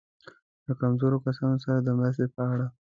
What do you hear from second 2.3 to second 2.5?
په